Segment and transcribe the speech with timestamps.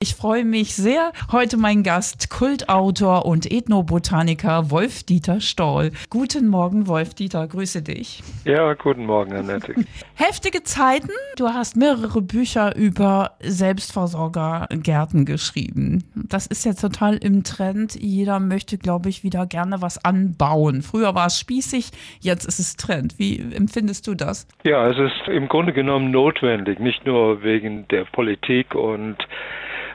[0.00, 1.10] Ich freue mich sehr.
[1.32, 5.90] Heute mein Gast, Kultautor und Ethnobotaniker Wolf-Dieter Stoll.
[6.08, 8.22] Guten Morgen, Wolf-Dieter, grüße dich.
[8.44, 9.74] Ja, guten Morgen, Annette.
[10.14, 11.10] Heftige Zeiten.
[11.36, 16.04] Du hast mehrere Bücher über Selbstversorgergärten geschrieben.
[16.14, 17.96] Das ist jetzt total im Trend.
[18.00, 20.82] Jeder möchte, glaube ich, wieder gerne was anbauen.
[20.82, 21.90] Früher war es spießig,
[22.20, 23.18] jetzt ist es Trend.
[23.18, 24.46] Wie empfindest du das?
[24.62, 29.16] Ja, es ist im Grunde genommen notwendig, nicht nur wegen der Politik und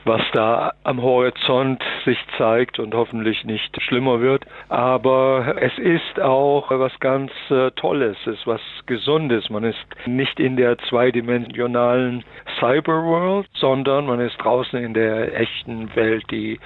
[0.06, 4.46] was da am Horizont sich zeigt und hoffentlich nicht schlimmer wird.
[4.70, 9.50] Aber es ist auch was ganz äh, Tolles, es ist was Gesundes.
[9.50, 12.24] Man ist nicht in der zweidimensionalen
[12.60, 16.60] Cyberworld, sondern man ist draußen in der echten Welt, die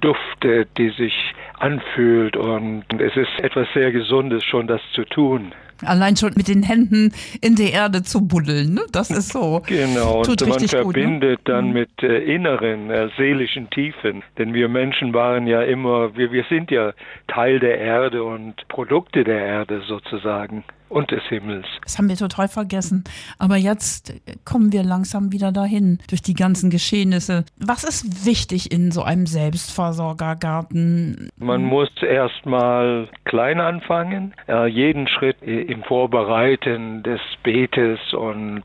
[0.00, 5.52] duftet, die sich anfühlt und es ist etwas sehr Gesundes schon das zu tun.
[5.84, 8.82] Allein schon mit den Händen in die Erde zu buddeln, ne?
[8.92, 9.62] das ist so.
[9.66, 11.54] Genau, Tut und man verbindet gut, ne?
[11.54, 11.72] dann Mhm.
[11.72, 14.22] mit äh, inneren, äh, seelischen Tiefen.
[14.38, 16.92] Denn wir Menschen waren ja immer, wir, wir sind ja
[17.28, 21.66] Teil der Erde und Produkte der Erde sozusagen und des Himmels.
[21.82, 23.04] Das haben wir total vergessen.
[23.38, 27.44] Aber jetzt kommen wir langsam wieder dahin durch die ganzen Geschehnisse.
[27.58, 31.28] Was ist wichtig in so einem Selbstversorgergarten?
[31.36, 38.62] Man muss erstmal klein anfangen, äh, jeden Schritt im Vorbereiten des Beetes und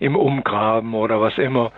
[0.00, 1.72] im Umgraben oder was immer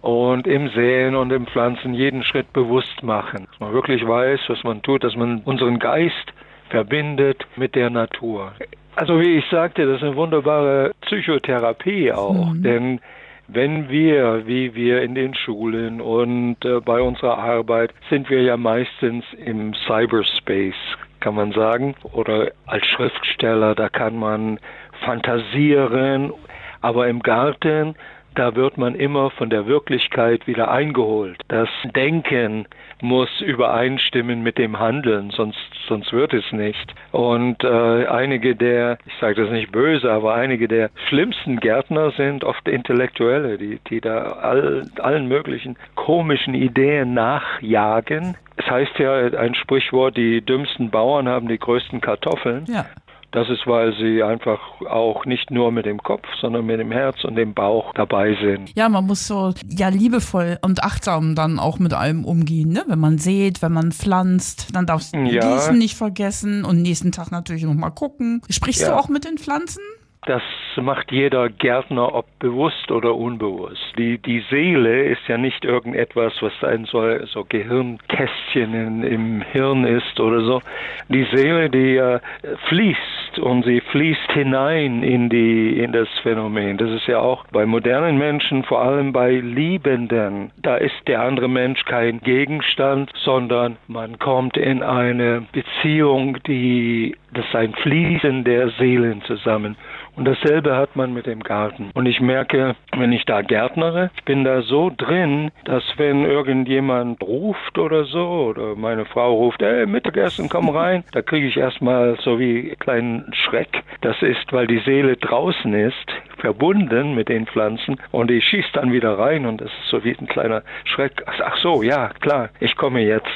[0.00, 3.46] und im Säen und im Pflanzen jeden Schritt bewusst machen.
[3.50, 6.32] Dass man wirklich weiß, was man tut, dass man unseren Geist
[6.70, 8.52] verbindet mit der Natur.
[8.98, 12.62] Also wie ich sagte, das ist eine wunderbare Psychotherapie auch, Mhm.
[12.64, 13.00] denn
[13.46, 18.56] wenn wir, wie wir in den Schulen und äh, bei unserer Arbeit, sind wir ja
[18.56, 20.74] meistens im Cyberspace,
[21.20, 24.58] kann man sagen, oder als Schriftsteller, da kann man
[25.04, 26.32] fantasieren,
[26.80, 27.94] aber im Garten,
[28.34, 31.40] da wird man immer von der Wirklichkeit wieder eingeholt.
[31.48, 32.66] Das Denken
[33.00, 35.58] muss übereinstimmen mit dem Handeln, sonst,
[35.88, 36.94] sonst wird es nicht.
[37.12, 42.44] Und äh, einige der, ich sage das nicht böse, aber einige der schlimmsten Gärtner sind
[42.44, 48.36] oft Intellektuelle, die, die da all, allen möglichen komischen Ideen nachjagen.
[48.56, 52.64] Es heißt ja ein Sprichwort, die dümmsten Bauern haben die größten Kartoffeln.
[52.68, 52.86] Ja.
[53.30, 54.58] Das ist, weil sie einfach
[54.88, 58.72] auch nicht nur mit dem Kopf, sondern mit dem Herz und dem Bauch dabei sind.
[58.74, 62.84] Ja, man muss so ja liebevoll und achtsam dann auch mit allem umgehen, ne?
[62.86, 65.40] Wenn man sät, wenn man pflanzt, dann darfst du Ja.
[65.56, 68.40] Gießen nicht vergessen und nächsten Tag natürlich noch mal gucken.
[68.48, 68.98] Sprichst du Ja.
[68.98, 69.82] auch mit den Pflanzen?
[70.28, 70.42] Das
[70.76, 73.94] macht jeder Gärtner, ob bewusst oder unbewusst.
[73.96, 79.84] Die, die Seele ist ja nicht irgendetwas, was ein so, so Gehirnkästchen in, im Hirn
[79.84, 80.60] ist oder so.
[81.08, 82.20] Die Seele, die äh,
[82.68, 86.76] fließt und sie fließt hinein in die, in das Phänomen.
[86.76, 90.50] Das ist ja auch bei modernen Menschen, vor allem bei Liebenden.
[90.58, 97.46] Da ist der andere Mensch kein Gegenstand, sondern man kommt in eine Beziehung, die, das
[97.46, 99.76] ist ein Fließen der Seelen zusammen.
[100.18, 101.92] Und dasselbe hat man mit dem Garten.
[101.94, 107.22] Und ich merke, wenn ich da gärtnere, ich bin da so drin, dass wenn irgendjemand
[107.22, 112.16] ruft oder so, oder meine Frau ruft, ey, Mittagessen, komm rein, da kriege ich erstmal
[112.20, 113.84] so wie einen kleinen Schreck.
[114.00, 118.92] Das ist, weil die Seele draußen ist, verbunden mit den Pflanzen und die schießt dann
[118.92, 121.22] wieder rein und das ist so wie ein kleiner Schreck.
[121.26, 123.28] Ach so, ja, klar, ich komme jetzt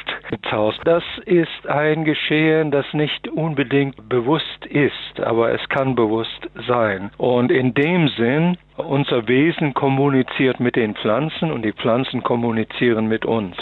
[0.51, 0.75] Haus.
[0.85, 7.11] Das ist ein Geschehen, das nicht unbedingt bewusst ist, aber es kann bewusst sein.
[7.17, 13.25] Und in dem Sinn, unser Wesen kommuniziert mit den Pflanzen und die Pflanzen kommunizieren mit
[13.25, 13.57] uns.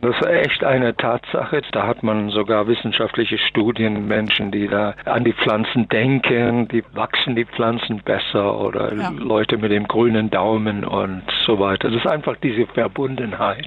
[0.00, 1.60] Das ist echt eine Tatsache.
[1.72, 7.34] Da hat man sogar wissenschaftliche Studien, Menschen, die da an die Pflanzen denken, die wachsen
[7.34, 9.10] die Pflanzen besser oder Ja.
[9.10, 11.90] Leute mit dem grünen Daumen und so weiter.
[11.90, 13.66] Das ist einfach diese Verbundenheit.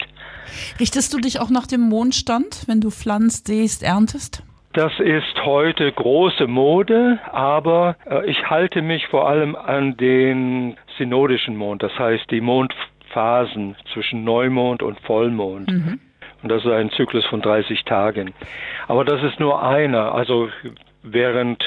[0.80, 4.44] Richtest du dich auch nach dem Mondstand, wenn du pflanzt, säst, erntest?
[4.74, 11.56] Das ist heute große Mode, aber äh, ich halte mich vor allem an den synodischen
[11.56, 15.72] Mond, das heißt die Mondphasen zwischen Neumond und Vollmond.
[16.44, 18.34] Und das ist ein Zyklus von 30 Tagen.
[18.88, 20.13] Aber das ist nur einer.
[20.13, 20.50] Also
[21.01, 21.63] während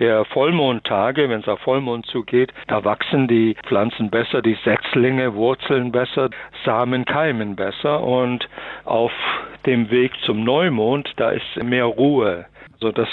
[0.00, 5.92] der Vollmondtage, wenn es auf Vollmond zugeht, da wachsen die Pflanzen besser, die Setzlinge wurzeln
[5.92, 6.30] besser,
[6.64, 8.48] Samen keimen besser und
[8.84, 9.12] auf
[9.66, 12.46] dem Weg zum Neumond, da ist mehr Ruhe,
[12.80, 13.08] so dass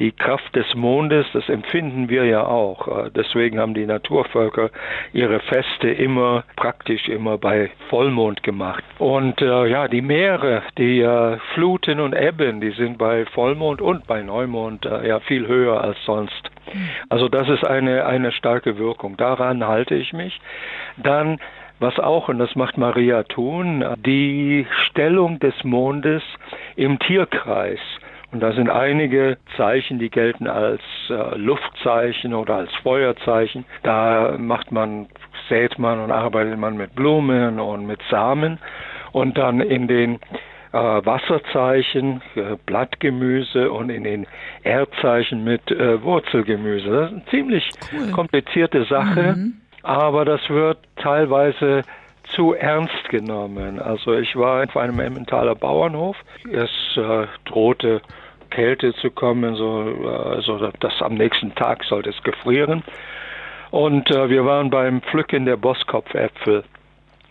[0.00, 2.88] die Kraft des Mondes, das empfinden wir ja auch.
[2.88, 4.70] Äh, deswegen haben die Naturvölker
[5.12, 8.82] ihre Feste immer praktisch immer bei Vollmond gemacht.
[8.98, 14.06] Und äh, ja, die Meere, die äh, Fluten und Ebben, die sind bei Vollmond und
[14.06, 16.50] bei Neumond äh, ja viel höher als sonst.
[17.08, 19.16] Also das ist eine, eine starke Wirkung.
[19.16, 20.40] Daran halte ich mich.
[20.96, 21.38] Dann
[21.80, 26.22] was auch, und das macht Maria tun, die Stellung des Mondes
[26.76, 27.80] im Tierkreis.
[28.32, 33.64] Und da sind einige Zeichen, die gelten als äh, Luftzeichen oder als Feuerzeichen.
[33.82, 35.08] Da macht man,
[35.48, 38.58] sät man und arbeitet man mit Blumen und mit Samen.
[39.12, 40.20] Und dann in den
[40.72, 44.26] äh, Wasserzeichen, äh, Blattgemüse und in den
[44.62, 46.88] Erdzeichen mit äh, Wurzelgemüse.
[46.88, 48.12] Das ist eine ziemlich cool.
[48.12, 49.34] komplizierte Sache.
[49.36, 51.82] Mhm aber das wird teilweise
[52.34, 53.80] zu ernst genommen.
[53.80, 56.16] Also ich war auf einem Emmentaler Bauernhof.
[56.50, 58.00] Es äh, drohte
[58.50, 62.82] Kälte zu kommen, so, also das am nächsten Tag sollte es gefrieren.
[63.70, 66.64] Und äh, wir waren beim Pflücken der Bosskopfäpfel.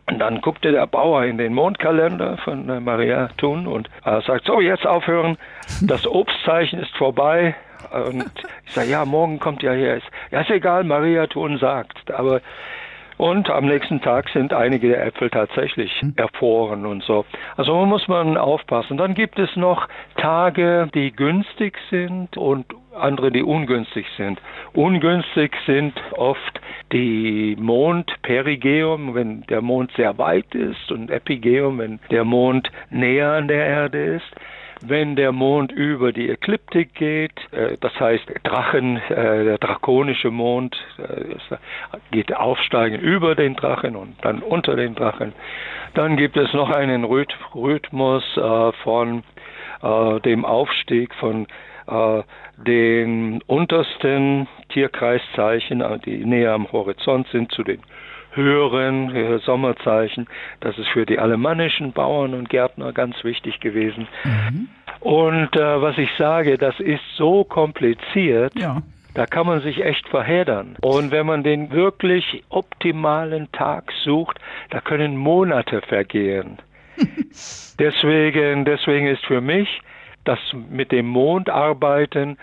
[0.10, 4.46] Und dann guckte der Bauer in den Mondkalender von äh, Maria Thun und äh, sagt,
[4.46, 5.38] so jetzt aufhören,
[5.82, 7.56] das Obstzeichen ist vorbei,
[7.92, 8.32] und
[8.66, 10.00] ich sage, ja, morgen kommt ja hier.
[10.32, 12.12] Ja, ist egal, Maria Thun sagt.
[12.12, 12.42] Aber
[13.20, 16.14] und am nächsten Tag sind einige der Äpfel tatsächlich hm.
[16.16, 17.26] erfroren und so.
[17.58, 18.96] Also man muss man aufpassen.
[18.96, 24.40] Dann gibt es noch Tage, die günstig sind und andere, die ungünstig sind.
[24.72, 26.62] Ungünstig sind oft
[26.94, 33.50] die Mondperigeum, wenn der Mond sehr weit ist und Epigeum, wenn der Mond näher an
[33.50, 34.36] der Erde ist
[34.82, 40.76] wenn der Mond über die Ekliptik geht, äh, das heißt Drachen, äh, der drakonische Mond
[40.98, 41.56] äh,
[42.12, 45.34] geht aufsteigen über den Drachen und dann unter den Drachen.
[45.96, 48.24] Dann gibt es noch einen Rhythmus
[48.84, 49.24] von
[49.82, 51.48] dem Aufstieg von
[52.58, 57.82] den untersten Tierkreiszeichen, die näher am Horizont sind, zu den
[58.32, 60.28] höheren äh, Sommerzeichen.
[60.60, 64.08] Das ist für die alemannischen Bauern und Gärtner ganz wichtig gewesen.
[64.24, 64.70] Mhm.
[65.00, 68.54] Und äh, was ich sage, das ist so kompliziert.
[68.58, 68.82] Ja.
[69.16, 70.78] Da kann man sich echt verheddern.
[70.82, 74.40] Und wenn man den wirklich optimalen Tag sucht,
[74.70, 76.60] da können Monate vergehen.
[77.80, 79.82] deswegen, deswegen ist für mich
[80.26, 80.40] das
[80.70, 82.38] mit dem Mond arbeiten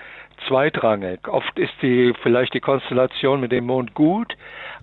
[0.48, 1.26] zweitrangig.
[1.28, 4.34] Oft ist die, vielleicht die Konstellation mit dem Mond gut,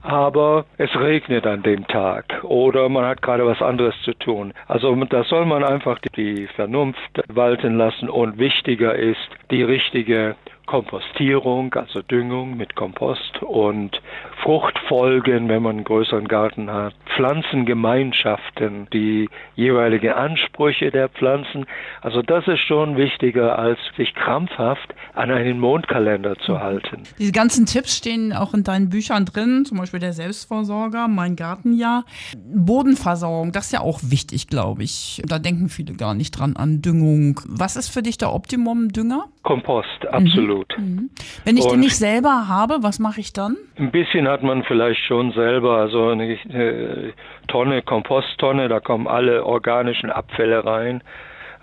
[0.02, 4.54] aber es regnet an dem Tag oder man hat gerade was anderes zu tun.
[4.68, 10.36] Also da soll man einfach die Vernunft walten lassen und wichtiger ist die richtige
[10.66, 14.02] Kompostierung, also Düngung mit Kompost und
[14.42, 21.66] Fruchtfolgen, wenn man einen größeren Garten hat, Pflanzengemeinschaften, die jeweiligen Ansprüche der Pflanzen.
[22.02, 27.04] Also das ist schon wichtiger, als sich krampfhaft an einen Mondkalender zu halten.
[27.20, 32.06] Diese ganzen Tipps stehen auch in deinen Büchern drin, zum Beispiel der Selbstversorger, mein Gartenjahr.
[32.36, 35.22] Bodenversorgung, das ist ja auch wichtig, glaube ich.
[35.26, 37.40] Da denken viele gar nicht dran an Düngung.
[37.46, 39.26] Was ist für dich der Optimum-Dünger?
[39.44, 40.76] Kompost, absolut.
[40.78, 40.86] Mhm.
[40.86, 41.10] Mhm.
[41.44, 43.58] Wenn ich Und den nicht selber habe, was mache ich dann?
[43.78, 47.14] Ein bisschen hat man vielleicht schon selber, also eine, eine
[47.48, 51.04] Tonne, Komposttonne, da kommen alle organischen Abfälle rein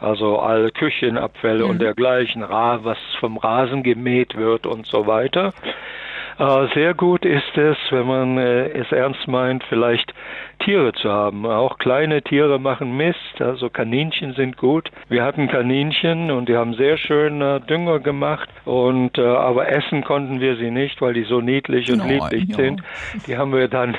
[0.01, 1.71] also alle Küchenabfälle mhm.
[1.71, 5.53] und dergleichen, was vom Rasen gemäht wird und so weiter.
[6.41, 10.15] Äh, sehr gut ist es, wenn man äh, es ernst meint, vielleicht
[10.61, 11.45] Tiere zu haben.
[11.45, 14.91] Auch kleine Tiere machen Mist, also Kaninchen sind gut.
[15.11, 20.41] Wir hatten Kaninchen und die haben sehr schön Dünger gemacht und äh, aber essen konnten
[20.41, 22.57] wir sie nicht, weil die so niedlich und Nein, lieblich ja.
[22.57, 22.83] sind.
[23.27, 23.99] Die haben wir dann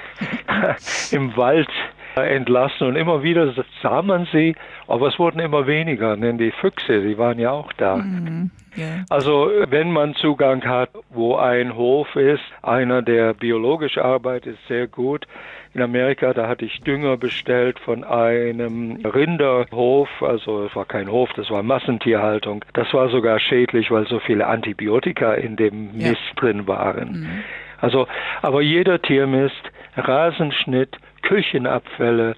[1.11, 1.69] im Wald
[2.15, 4.55] entlassen und immer wieder sah man sie,
[4.87, 7.97] aber es wurden immer weniger, denn die Füchse, die waren ja auch da.
[7.97, 8.51] Mhm.
[8.77, 9.03] Yeah.
[9.09, 14.87] Also wenn man Zugang hat, wo ein Hof ist, einer, der biologisch arbeitet, ist sehr
[14.87, 15.27] gut.
[15.73, 21.29] In Amerika, da hatte ich Dünger bestellt von einem Rinderhof, also es war kein Hof,
[21.35, 22.63] das war Massentierhaltung.
[22.73, 26.09] Das war sogar schädlich, weil so viele Antibiotika in dem yeah.
[26.09, 27.11] Mist drin waren.
[27.11, 27.43] Mhm.
[27.81, 28.07] Also,
[28.41, 32.35] aber jeder Tiermist, Rasenschnitt, Küchenabfälle,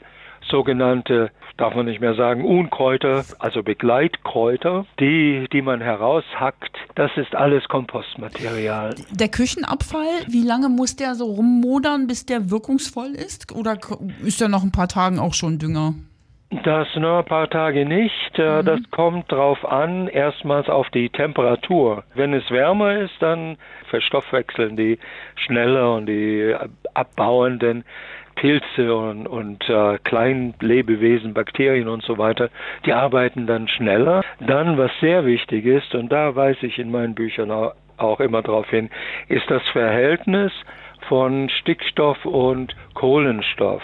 [0.50, 7.36] sogenannte, darf man nicht mehr sagen, Unkräuter, also Begleitkräuter, die, die man heraushackt, das ist
[7.36, 8.96] alles Kompostmaterial.
[9.12, 13.52] Der Küchenabfall, wie lange muss der so rummodern, bis der wirkungsvoll ist?
[13.52, 13.78] Oder
[14.24, 15.94] ist der nach ein paar Tagen auch schon Dünger?
[16.62, 18.38] Das nur ein paar Tage nicht.
[18.38, 18.66] Äh, mhm.
[18.66, 22.04] Das kommt drauf an, erstmals auf die Temperatur.
[22.14, 23.58] Wenn es wärmer ist, dann
[23.90, 25.00] verstoffwechseln die
[25.36, 26.56] schneller und die
[26.94, 27.84] abbauenden
[28.36, 32.50] Pilze und, und äh, Kleinlebewesen, Bakterien und so weiter,
[32.86, 34.24] die arbeiten dann schneller.
[34.40, 38.42] Dann, was sehr wichtig ist, und da weise ich in meinen Büchern auch, auch immer
[38.42, 38.90] darauf hin,
[39.28, 40.52] ist das Verhältnis
[41.08, 43.84] von Stickstoff und Kohlenstoff.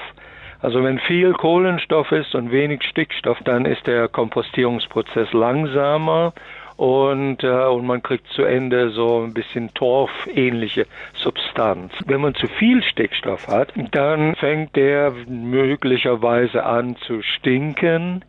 [0.62, 6.34] Also wenn viel Kohlenstoff ist und wenig Stickstoff, dann ist der Kompostierungsprozess langsamer
[6.76, 11.94] und, äh, und man kriegt zu Ende so ein bisschen torfähnliche Substanz.
[12.06, 18.24] Wenn man zu viel Stickstoff hat, dann fängt der möglicherweise an zu stinken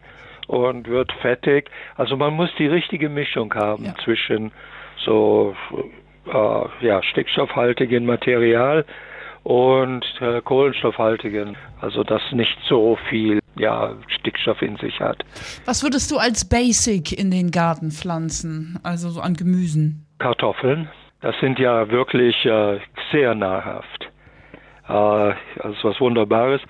[0.46, 1.70] und wird fettig.
[1.96, 3.94] Also man muss die richtige Mischung haben ja.
[4.04, 4.50] zwischen
[4.96, 5.54] so
[6.26, 8.84] äh, ja, stickstoffhaltigen Material
[9.44, 15.24] und äh, kohlenstoffhaltigen, also das nicht so viel ja, Stickstoff in sich hat.
[15.64, 20.06] Was würdest du als Basic in den Garten pflanzen, also so an Gemüsen?
[20.18, 20.88] Kartoffeln.
[21.20, 22.78] Das sind ja wirklich äh,
[23.12, 24.08] sehr nahrhaft.
[24.88, 26.60] Äh, also was Wunderbares.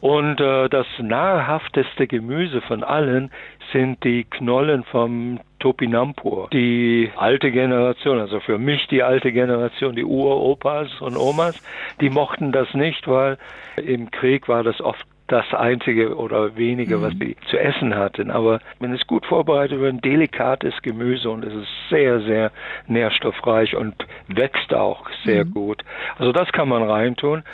[0.00, 3.30] Und äh, das nahrhafteste Gemüse von allen
[3.72, 6.48] sind die Knollen vom Topinampur.
[6.52, 11.62] Die alte Generation, also für mich die alte Generation, die Uropas und Omas,
[12.00, 13.38] die mochten das nicht, weil
[13.76, 17.02] im Krieg war das oft das einzige oder wenige, mhm.
[17.02, 18.30] was sie zu essen hatten.
[18.30, 22.50] Aber wenn es gut vorbereitet wird, ein delikates Gemüse und es ist sehr, sehr
[22.88, 23.94] nährstoffreich und
[24.26, 25.54] wächst auch sehr mhm.
[25.54, 25.84] gut.
[26.18, 27.44] Also das kann man reintun.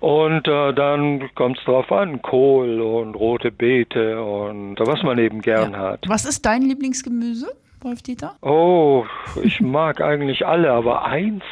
[0.00, 5.40] Und äh, dann kommt es drauf an, Kohl und rote Beete und was man eben
[5.40, 5.78] gern ja.
[5.78, 6.04] hat.
[6.08, 7.48] Was ist dein Lieblingsgemüse,
[7.80, 8.36] Wolf Dieter?
[8.42, 9.04] Oh,
[9.42, 11.42] ich mag eigentlich alle, aber eins,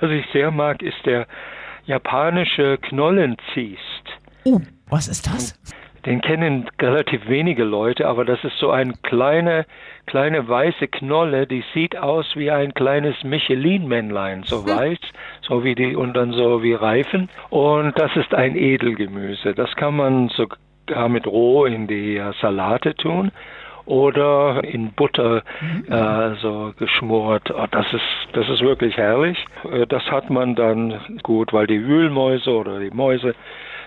[0.00, 1.26] was ich sehr mag, ist der
[1.84, 3.80] japanische Knollenziest.
[4.44, 5.58] Oh, was ist das?
[6.06, 9.66] Den kennen relativ wenige Leute, aber das ist so eine kleine,
[10.10, 14.66] kleine weiße Knolle, die sieht aus wie ein kleines Michelin-Männlein, so hm.
[14.66, 14.98] weiß,
[15.42, 17.28] so wie die und dann so wie Reifen.
[17.48, 19.54] Und das ist ein Edelgemüse.
[19.54, 23.30] Das kann man sogar mit roh in die Salate tun
[23.86, 25.92] oder in Butter mhm.
[25.92, 27.50] äh, so geschmort.
[27.50, 28.02] Oh, das ist
[28.32, 29.44] das ist wirklich herrlich.
[29.70, 33.34] Äh, das hat man dann gut, weil die Wühlmäuse oder die Mäuse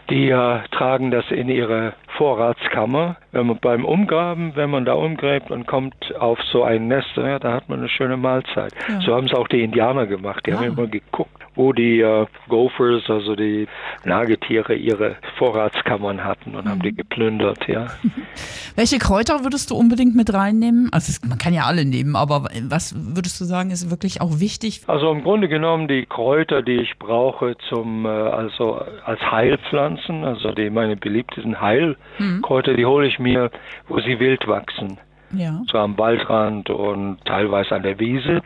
[0.09, 3.15] die äh, tragen das in ihre Vorratskammer.
[3.33, 7.39] Wenn man beim Umgraben, wenn man da umgräbt und kommt auf so ein Nest, ja,
[7.39, 8.73] da hat man eine schöne Mahlzeit.
[8.87, 9.01] Ja.
[9.01, 10.45] So haben es auch die Indianer gemacht.
[10.45, 10.57] Die ja.
[10.57, 13.67] haben immer geguckt, wo die äh, Gophers, also die
[14.05, 16.69] Nagetiere, ihre Vorratskammern hatten und mhm.
[16.69, 17.67] haben die geplündert.
[17.67, 17.87] Ja.
[18.75, 20.89] Welche Kräuter würdest du unbedingt mit reinnehmen?
[20.91, 24.39] Also es, man kann ja alle nehmen, aber was würdest du sagen, ist wirklich auch
[24.39, 24.81] wichtig?
[24.87, 30.51] Also im Grunde genommen die Kräuter, die ich brauche zum äh, also als Heilpflanzen, also
[30.51, 32.43] die meine beliebtesten Heil Mhm.
[32.77, 33.49] Die hole ich mir,
[33.87, 34.99] wo sie wild wachsen.
[35.31, 35.61] Ja.
[35.71, 38.41] So am Waldrand und teilweise an der Wiese.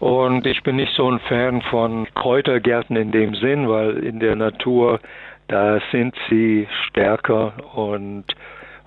[0.00, 4.34] Und ich bin nicht so ein Fan von Kräutergärten in dem Sinn, weil in der
[4.34, 4.98] Natur,
[5.46, 8.24] da sind sie stärker und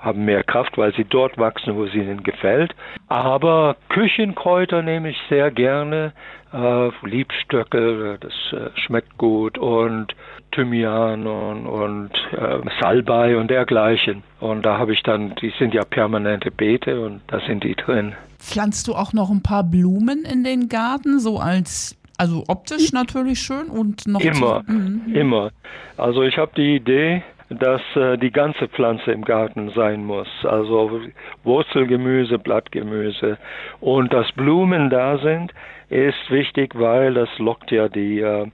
[0.05, 2.75] haben mehr Kraft, weil sie dort wachsen, wo es ihnen gefällt.
[3.07, 6.13] Aber Küchenkräuter nehme ich sehr gerne.
[6.53, 10.15] Äh, Liebstöcke, das äh, schmeckt gut und
[10.51, 14.23] Thymian und, und äh, Salbei und dergleichen.
[14.39, 18.13] Und da habe ich dann, die sind ja permanente Beete und da sind die drin.
[18.39, 23.39] Pflanzt du auch noch ein paar Blumen in den Garten, so als also optisch natürlich
[23.39, 25.13] schön und noch immer, mhm.
[25.13, 25.51] immer.
[25.97, 30.27] Also ich habe die Idee, dass äh, die ganze Pflanze im Garten sein muss.
[30.43, 31.01] Also
[31.43, 33.37] Wurzelgemüse, Blattgemüse.
[33.79, 35.53] Und dass Blumen da sind,
[35.89, 38.47] ist wichtig, weil das lockt ja die äh,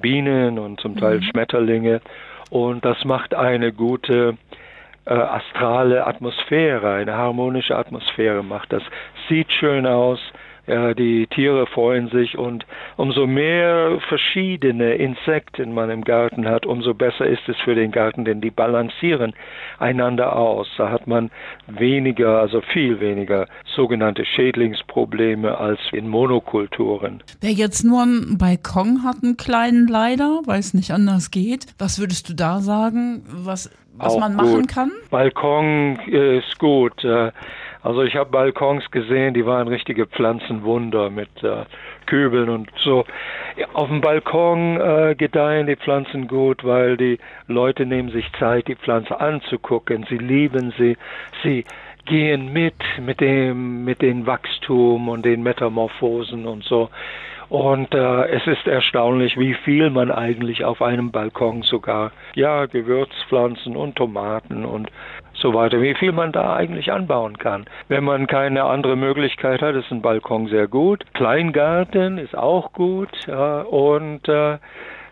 [0.00, 1.22] Bienen und zum Teil mhm.
[1.22, 2.00] Schmetterlinge.
[2.50, 4.38] Und das macht eine gute
[5.04, 8.82] äh, astrale Atmosphäre, eine harmonische Atmosphäre macht das.
[9.28, 10.20] Sieht schön aus,
[10.68, 16.94] ja, die Tiere freuen sich und umso mehr verschiedene Insekten man im Garten hat, umso
[16.94, 19.32] besser ist es für den Garten, denn die balancieren
[19.78, 20.68] einander aus.
[20.76, 21.30] Da hat man
[21.66, 27.22] weniger, also viel weniger sogenannte Schädlingsprobleme als in Monokulturen.
[27.40, 31.98] Wer jetzt nur einen Balkon hat, einen kleinen leider, weil es nicht anders geht, was
[31.98, 34.68] würdest du da sagen, was, was man machen gut.
[34.68, 34.92] kann?
[35.10, 37.04] Balkon ist gut.
[37.82, 41.64] Also ich habe Balkons gesehen, die waren richtige Pflanzenwunder mit äh,
[42.06, 43.04] Kübeln und so.
[43.72, 48.76] Auf dem Balkon äh, gedeihen die Pflanzen gut, weil die Leute nehmen sich Zeit, die
[48.76, 50.06] Pflanze anzugucken.
[50.08, 50.96] Sie lieben sie.
[51.42, 51.64] Sie
[52.06, 56.90] gehen mit mit dem mit dem Wachstum und den Metamorphosen und so.
[57.48, 63.74] Und äh, es ist erstaunlich, wie viel man eigentlich auf einem Balkon sogar, ja, Gewürzpflanzen
[63.74, 64.90] und Tomaten und
[65.40, 67.66] so weiter, wie viel man da eigentlich anbauen kann.
[67.88, 71.04] Wenn man keine andere Möglichkeit hat, ist ein Balkon sehr gut.
[71.14, 74.58] Kleingarten ist auch gut ja, und äh,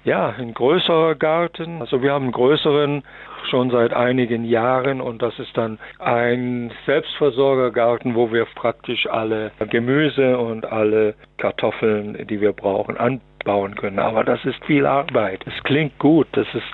[0.05, 1.81] Ja, ein größerer Garten.
[1.81, 3.03] Also wir haben einen größeren
[3.51, 10.39] schon seit einigen Jahren und das ist dann ein Selbstversorgergarten, wo wir praktisch alle Gemüse
[10.39, 13.99] und alle Kartoffeln, die wir brauchen, anbauen können.
[13.99, 15.45] Aber das ist viel Arbeit.
[15.47, 16.29] Es klingt gut.
[16.33, 16.67] Das ist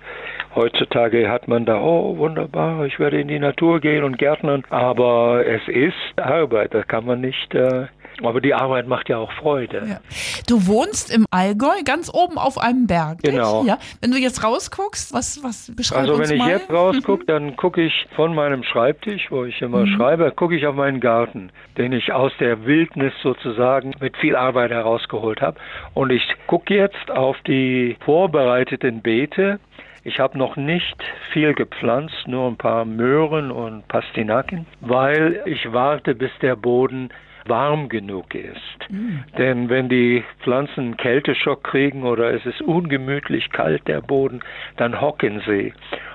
[0.55, 5.45] Heutzutage hat man da, oh wunderbar, ich werde in die Natur gehen und gärtnern, aber
[5.47, 7.87] es ist Arbeit, das kann man nicht äh,
[8.23, 9.85] aber die Arbeit macht ja auch Freude.
[9.89, 10.01] Ja.
[10.49, 13.19] Du wohnst im Allgäu, ganz oben auf einem Berg.
[13.23, 13.65] Genau.
[13.65, 13.79] Ja.
[14.01, 16.13] Wenn du jetzt rausguckst, was, was beschreibst du?
[16.13, 16.51] Also wenn ich mal?
[16.51, 19.97] jetzt rausgucke, dann gucke ich von meinem Schreibtisch, wo ich immer mhm.
[19.97, 24.71] schreibe, gucke ich auf meinen Garten, den ich aus der Wildnis sozusagen mit viel Arbeit
[24.71, 25.59] herausgeholt habe.
[25.95, 29.59] Und ich gucke jetzt auf die vorbereiteten Beete,
[30.05, 30.97] ich habe noch nicht
[31.33, 37.11] viel gepflanzt, nur ein paar Möhren und Pastinaken, weil ich warte, bis der Boden
[37.47, 38.91] warm genug ist.
[38.91, 39.25] Mhm.
[39.39, 44.41] Denn wenn die Pflanzen einen Kälteschock kriegen oder es ist ungemütlich kalt der Boden,
[44.77, 45.73] dann hocken sie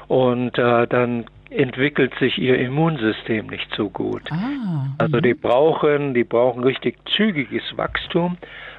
[0.08, 4.24] und äh, dann entwickelt sich ihr Immunsystem nicht so gut.
[4.32, 8.38] Ah, also die brauchen, die brauchen richtig zügiges Wachstum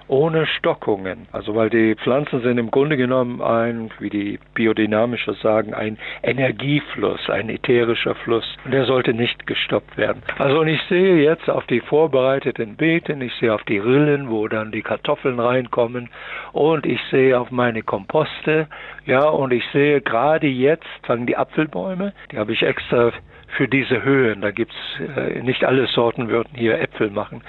[0.09, 1.29] ohne Stockungen.
[1.33, 7.29] Also weil die Pflanzen sind im Grunde genommen ein, wie die Biodynamischer sagen, ein Energiefluss,
[7.31, 8.57] ein ätherischer Fluss.
[8.65, 10.23] Und der sollte nicht gestoppt werden.
[10.39, 14.49] Also und ich sehe jetzt auf die vorbereiteten Beeten, ich sehe auf die Rillen, wo
[14.49, 16.09] dann die Kartoffeln reinkommen
[16.53, 18.67] und ich sehe auf meine Komposte,
[19.05, 23.13] ja, und ich sehe gerade jetzt fangen die Apfelbäume, die habe ich extra
[23.57, 24.41] für diese Höhen.
[24.41, 24.77] Da gibt's
[25.17, 27.43] äh, nicht alle Sorten würden hier Äpfel machen.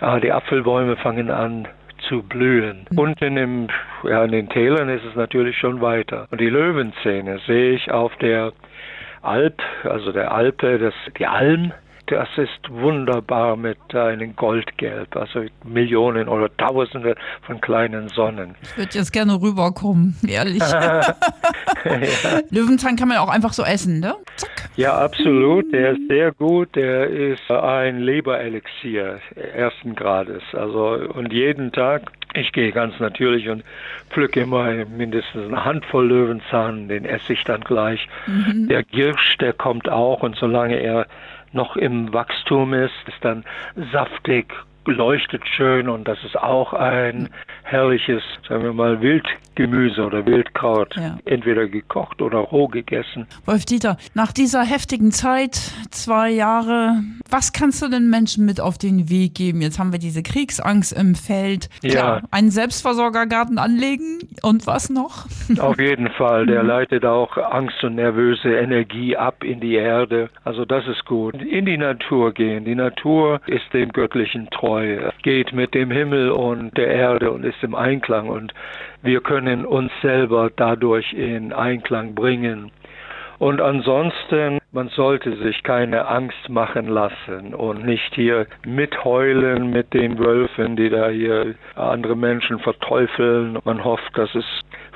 [0.00, 1.68] Aber die Apfelbäume fangen an
[2.08, 2.86] zu blühen.
[2.90, 2.98] Mhm.
[2.98, 3.68] Unten im,
[4.04, 6.26] ja, in den Tälern ist es natürlich schon weiter.
[6.30, 8.52] Und die Löwenzähne sehe ich auf der
[9.22, 11.72] Alp, also der Alpe, das, die Alm,
[12.06, 18.54] das ist wunderbar mit einem Goldgelb, also Millionen oder Tausende von kleinen Sonnen.
[18.62, 20.58] Ich würde jetzt gerne rüberkommen, ehrlich.
[20.70, 21.14] ja.
[22.50, 24.14] Löwenzahn kann man auch einfach so essen, ne?
[24.36, 24.50] Zack.
[24.76, 25.72] Ja, absolut.
[25.72, 26.74] Der ist sehr gut.
[26.76, 29.20] Der ist ein Leberelixier
[29.54, 30.42] ersten Grades.
[30.52, 33.64] Also und jeden Tag ich gehe ganz natürlich und
[34.10, 38.06] pflücke immer mindestens eine Handvoll Löwenzahn, den esse ich dann gleich.
[38.26, 38.68] Mhm.
[38.68, 41.06] Der Girsch, der kommt auch und solange er
[41.56, 43.44] noch im Wachstum ist, ist dann
[43.90, 44.54] saftig,
[44.86, 47.28] leuchtet schön und das ist auch ein
[47.62, 50.94] herrliches, sagen wir mal, Wildgemüse oder Wildkraut.
[50.96, 51.18] Ja.
[51.24, 53.26] Entweder gekocht oder roh gegessen.
[53.44, 55.54] Wolf Dieter, nach dieser heftigen Zeit,
[55.90, 59.60] zwei Jahre, was kannst du den Menschen mit auf den Weg geben?
[59.60, 61.68] Jetzt haben wir diese Kriegsangst im Feld.
[61.80, 62.22] Klar, ja.
[62.30, 65.26] einen Selbstversorgergarten anlegen und was noch?
[65.58, 66.46] Auf jeden Fall.
[66.46, 66.68] Der mhm.
[66.68, 70.30] leitet auch Angst und nervöse Energie ab in die Erde.
[70.44, 71.34] Also das ist gut.
[71.34, 72.64] In die Natur gehen.
[72.64, 74.75] Die Natur ist dem Göttlichen treu,
[75.22, 78.52] geht mit dem Himmel und der Erde und ist im Einklang und
[79.02, 82.70] wir können uns selber dadurch in Einklang bringen.
[83.38, 90.18] Und ansonsten, man sollte sich keine Angst machen lassen und nicht hier mitheulen mit den
[90.18, 93.58] Wölfen, die da hier andere Menschen verteufeln.
[93.64, 94.44] Man hofft, dass es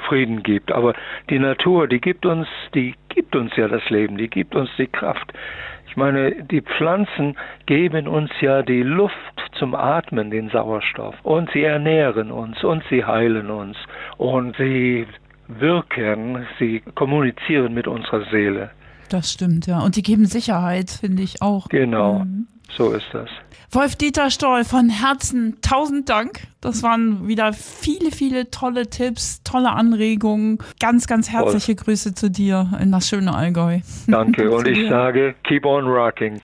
[0.08, 0.72] Frieden gibt.
[0.72, 0.94] Aber
[1.28, 4.87] die Natur, die gibt uns, die gibt uns ja das Leben, die gibt uns die
[4.87, 5.33] Kraft.
[5.87, 9.14] Ich meine, die Pflanzen geben uns ja die Luft
[9.59, 11.16] zum Atmen, den Sauerstoff.
[11.25, 13.77] Und sie ernähren uns und sie heilen uns.
[14.16, 15.07] Und sie
[15.49, 18.70] wirken, sie kommunizieren mit unserer Seele.
[19.09, 19.81] Das stimmt, ja.
[19.81, 21.68] Und die geben Sicherheit, finde ich auch.
[21.68, 22.46] Genau, mhm.
[22.76, 23.28] So ist das.
[23.72, 26.40] Wolf-Dieter Stoll, von Herzen tausend Dank.
[26.61, 30.59] Das waren wieder viele, viele tolle Tipps, tolle Anregungen.
[30.80, 33.80] Ganz, ganz herzliche Grüße zu dir in das schöne Allgäu.
[34.09, 36.38] Danke und ich sage, keep on rocking.